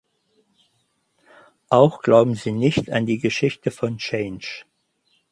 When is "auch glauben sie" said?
1.69-2.53